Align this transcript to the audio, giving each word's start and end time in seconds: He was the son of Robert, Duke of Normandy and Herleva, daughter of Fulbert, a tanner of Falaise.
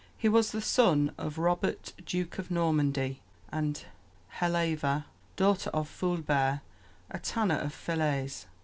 He 0.17 0.27
was 0.27 0.49
the 0.51 0.61
son 0.63 1.13
of 1.19 1.37
Robert, 1.37 1.93
Duke 2.03 2.39
of 2.39 2.49
Normandy 2.49 3.21
and 3.51 3.85
Herleva, 4.39 5.05
daughter 5.35 5.69
of 5.75 5.87
Fulbert, 5.87 6.61
a 7.11 7.19
tanner 7.19 7.59
of 7.59 7.71
Falaise. 7.71 8.47